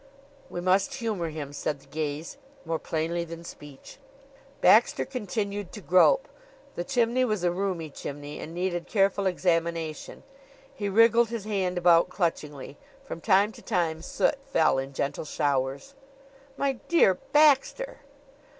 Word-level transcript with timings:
"We 0.49 0.61
must 0.61 0.95
humor 0.95 1.29
him," 1.29 1.53
said 1.53 1.79
the 1.79 1.85
gaze, 1.85 2.37
more 2.65 2.79
plainly 2.79 3.23
than 3.23 3.43
speech. 3.43 3.99
Baxter 4.59 5.05
continued 5.05 5.71
to 5.73 5.79
grope. 5.79 6.27
The 6.73 6.83
chimney 6.83 7.23
was 7.23 7.43
a 7.43 7.51
roomy 7.51 7.91
chimney, 7.91 8.39
and 8.39 8.51
needed 8.51 8.87
careful 8.87 9.27
examination. 9.27 10.23
He 10.73 10.89
wriggled 10.89 11.29
his 11.29 11.43
hand 11.45 11.77
about 11.77 12.09
clutchingly. 12.09 12.77
From 13.03 13.21
time 13.21 13.51
to 13.51 13.61
time 13.61 14.01
soot 14.01 14.43
fell 14.43 14.79
in 14.79 14.93
gentle 14.93 15.23
showers. 15.25 15.93
"My 16.57 16.79
dear 16.87 17.13
Baxter!" 17.13 17.99